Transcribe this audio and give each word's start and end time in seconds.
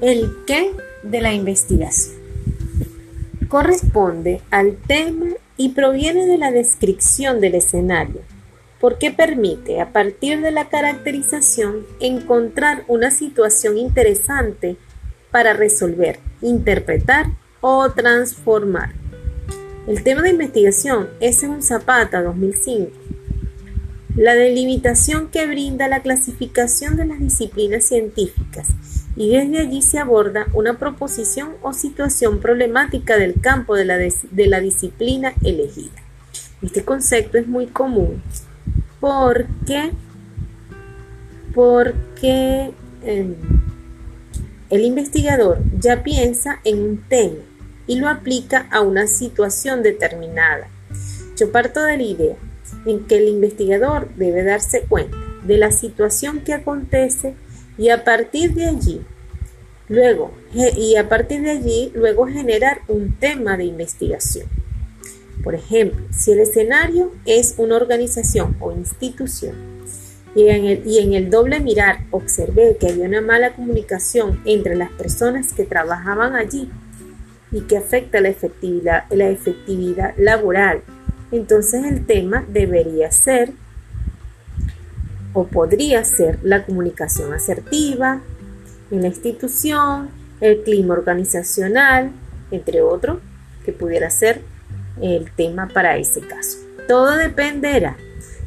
El 0.00 0.34
qué 0.46 0.72
de 1.02 1.20
la 1.20 1.34
investigación. 1.34 2.16
Corresponde 3.48 4.40
al 4.50 4.76
tema 4.76 5.26
y 5.58 5.70
proviene 5.70 6.24
de 6.24 6.38
la 6.38 6.50
descripción 6.50 7.38
del 7.42 7.56
escenario, 7.56 8.22
porque 8.80 9.10
permite, 9.10 9.78
a 9.78 9.92
partir 9.92 10.40
de 10.40 10.52
la 10.52 10.70
caracterización, 10.70 11.84
encontrar 12.00 12.84
una 12.88 13.10
situación 13.10 13.76
interesante 13.76 14.78
para 15.30 15.52
resolver, 15.52 16.18
interpretar 16.40 17.26
o 17.60 17.90
transformar. 17.90 18.94
El 19.86 20.02
tema 20.02 20.22
de 20.22 20.30
investigación 20.30 21.10
es 21.20 21.42
un 21.42 21.60
Zapata 21.62 22.22
2005. 22.22 22.90
La 24.16 24.34
delimitación 24.34 25.28
que 25.28 25.46
brinda 25.46 25.86
la 25.86 26.02
clasificación 26.02 26.96
de 26.96 27.06
las 27.06 27.20
disciplinas 27.20 27.84
científicas 27.84 28.68
y 29.14 29.30
desde 29.30 29.60
allí 29.60 29.82
se 29.82 29.98
aborda 29.98 30.46
una 30.52 30.78
proposición 30.78 31.50
o 31.62 31.72
situación 31.72 32.40
problemática 32.40 33.16
del 33.16 33.40
campo 33.40 33.76
de 33.76 33.84
la, 33.84 34.60
disciplina 34.60 35.32
elegida. 35.44 36.02
Este 36.60 36.84
concepto 36.84 37.38
es 37.38 37.46
muy 37.46 37.66
común 37.66 38.22
porque, 38.98 39.92
porque 41.54 42.72
eh, 43.04 43.36
el 44.70 44.84
investigador 44.84 45.62
ya 45.78 46.02
piensa 46.02 46.60
en 46.64 46.82
un 46.82 47.04
tema 47.08 47.38
y 47.86 47.98
lo 47.98 48.08
aplica 48.08 48.66
a 48.70 48.80
una 48.80 49.06
situación 49.06 49.82
determinada. 49.82 50.68
Yo 51.36 51.52
parto 51.52 51.82
de 51.82 51.96
la 51.96 52.02
idea 52.02 52.36
en 52.86 53.06
que 53.06 53.18
el 53.18 53.28
investigador 53.28 54.08
debe 54.16 54.42
darse 54.42 54.82
cuenta 54.82 55.16
de 55.44 55.58
la 55.58 55.70
situación 55.70 56.40
que 56.40 56.54
acontece 56.54 57.34
y 57.78 57.88
a 57.88 58.04
partir 58.04 58.54
de 58.54 58.66
allí 58.66 59.00
luego 59.88 60.32
y 60.52 60.96
a 60.96 61.08
partir 61.08 61.42
de 61.42 61.50
allí 61.50 61.92
luego 61.94 62.26
generar 62.26 62.80
un 62.88 63.16
tema 63.18 63.56
de 63.56 63.64
investigación. 63.64 64.46
Por 65.42 65.54
ejemplo, 65.54 66.04
si 66.10 66.32
el 66.32 66.40
escenario 66.40 67.12
es 67.24 67.54
una 67.56 67.76
organización 67.76 68.56
o 68.60 68.72
institución 68.72 69.54
y 70.34 70.48
en, 70.48 70.64
el, 70.66 70.86
y 70.86 70.98
en 70.98 71.14
el 71.14 71.30
doble 71.30 71.60
mirar 71.60 72.04
observé 72.10 72.76
que 72.78 72.88
había 72.88 73.06
una 73.06 73.20
mala 73.20 73.54
comunicación 73.54 74.40
entre 74.44 74.76
las 74.76 74.90
personas 74.90 75.52
que 75.52 75.64
trabajaban 75.64 76.36
allí 76.36 76.70
y 77.52 77.62
que 77.62 77.76
afecta 77.76 78.20
la 78.20 78.28
efectividad, 78.28 79.04
la 79.10 79.28
efectividad 79.28 80.14
laboral, 80.16 80.82
entonces 81.32 81.84
el 81.84 82.06
tema 82.06 82.44
debería 82.48 83.10
ser 83.10 83.52
o 85.32 85.46
podría 85.46 86.02
ser 86.04 86.38
la 86.42 86.64
comunicación 86.64 87.32
asertiva 87.32 88.20
en 88.90 89.02
la 89.02 89.08
institución, 89.08 90.10
el 90.40 90.62
clima 90.62 90.94
organizacional, 90.94 92.10
entre 92.50 92.82
otros, 92.82 93.18
que 93.64 93.72
pudiera 93.72 94.10
ser 94.10 94.40
el 95.00 95.30
tema 95.30 95.68
para 95.68 95.96
ese 95.96 96.20
caso. 96.20 96.58
Todo 96.88 97.16
dependerá 97.16 97.96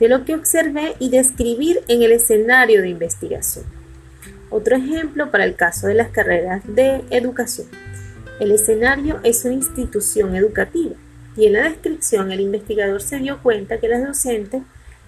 de 0.00 0.08
lo 0.08 0.24
que 0.24 0.34
observé 0.34 0.96
y 0.98 1.10
describir 1.10 1.82
en 1.86 2.02
el 2.02 2.10
escenario 2.10 2.82
de 2.82 2.88
investigación. 2.88 3.64
Otro 4.50 4.76
ejemplo 4.76 5.30
para 5.30 5.44
el 5.44 5.54
caso 5.54 5.86
de 5.86 5.94
las 5.94 6.08
carreras 6.08 6.62
de 6.66 7.04
educación. 7.10 7.68
El 8.40 8.50
escenario 8.50 9.20
es 9.22 9.44
una 9.44 9.54
institución 9.54 10.34
educativa 10.34 10.96
y 11.36 11.46
en 11.46 11.54
la 11.54 11.62
descripción 11.64 12.30
el 12.30 12.40
investigador 12.40 13.02
se 13.02 13.18
dio 13.18 13.42
cuenta 13.42 13.78
que 13.78 13.88
las 13.88 14.06
docentes 14.06 14.62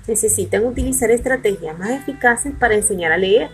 necesitan 0.09 0.65
utilizar 0.65 1.11
estrategias 1.11 1.79
más 1.79 1.91
eficaces 1.91 2.53
para 2.59 2.75
enseñar 2.75 3.13
a 3.13 3.19
leer. 3.19 3.49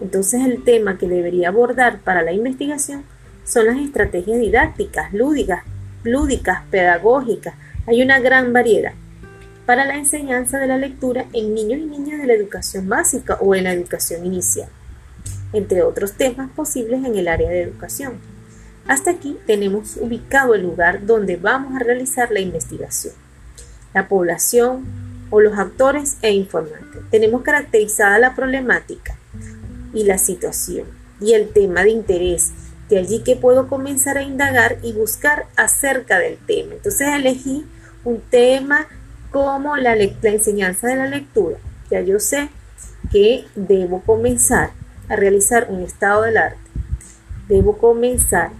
Entonces 0.00 0.44
el 0.44 0.64
tema 0.64 0.98
que 0.98 1.08
debería 1.08 1.48
abordar 1.48 2.00
para 2.00 2.22
la 2.22 2.32
investigación 2.32 3.04
son 3.44 3.66
las 3.66 3.78
estrategias 3.78 4.38
didácticas, 4.38 5.12
lúdicas, 5.12 5.62
lúdicas, 6.02 6.62
pedagógicas. 6.70 7.54
Hay 7.86 8.02
una 8.02 8.20
gran 8.20 8.52
variedad 8.52 8.92
para 9.66 9.86
la 9.86 9.96
enseñanza 9.96 10.58
de 10.58 10.66
la 10.66 10.76
lectura 10.76 11.26
en 11.32 11.54
niños 11.54 11.80
y 11.80 11.86
niñas 11.86 12.20
de 12.20 12.26
la 12.26 12.34
educación 12.34 12.88
básica 12.88 13.38
o 13.40 13.54
en 13.54 13.64
la 13.64 13.72
educación 13.72 14.26
inicial, 14.26 14.68
entre 15.52 15.82
otros 15.82 16.12
temas 16.12 16.50
posibles 16.50 17.04
en 17.04 17.16
el 17.16 17.28
área 17.28 17.48
de 17.48 17.62
educación. 17.62 18.33
Hasta 18.86 19.12
aquí 19.12 19.38
tenemos 19.46 19.96
ubicado 19.96 20.54
el 20.54 20.62
lugar 20.62 21.06
donde 21.06 21.36
vamos 21.36 21.74
a 21.74 21.82
realizar 21.82 22.30
la 22.30 22.40
investigación. 22.40 23.14
La 23.94 24.08
población 24.08 24.84
o 25.30 25.40
los 25.40 25.58
actores 25.58 26.18
e 26.20 26.32
informantes. 26.32 27.02
Tenemos 27.10 27.42
caracterizada 27.42 28.18
la 28.18 28.34
problemática 28.34 29.16
y 29.94 30.04
la 30.04 30.18
situación 30.18 30.86
y 31.20 31.32
el 31.32 31.48
tema 31.48 31.82
de 31.82 31.90
interés. 31.90 32.52
De 32.90 32.98
allí 32.98 33.20
que 33.20 33.36
puedo 33.36 33.68
comenzar 33.68 34.18
a 34.18 34.22
indagar 34.22 34.76
y 34.82 34.92
buscar 34.92 35.46
acerca 35.56 36.18
del 36.18 36.36
tema. 36.36 36.74
Entonces 36.74 37.08
elegí 37.08 37.64
un 38.04 38.20
tema 38.20 38.86
como 39.30 39.76
la, 39.78 39.96
la 39.96 40.30
enseñanza 40.30 40.88
de 40.88 40.96
la 40.96 41.06
lectura. 41.06 41.56
Ya 41.90 42.02
yo 42.02 42.20
sé 42.20 42.50
que 43.10 43.46
debo 43.54 44.02
comenzar 44.02 44.72
a 45.08 45.16
realizar 45.16 45.68
un 45.70 45.82
estado 45.82 46.22
del 46.22 46.36
arte. 46.36 46.58
Debo 47.48 47.78
comenzar 47.78 48.50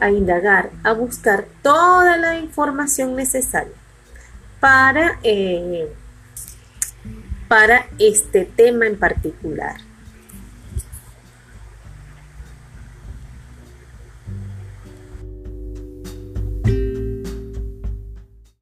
a 0.00 0.10
indagar, 0.10 0.70
a 0.82 0.92
buscar 0.92 1.46
toda 1.62 2.16
la 2.16 2.38
información 2.38 3.16
necesaria 3.16 3.72
para, 4.60 5.18
eh, 5.22 5.88
para 7.48 7.86
este 7.98 8.44
tema 8.44 8.86
en 8.86 8.98
particular. 8.98 9.76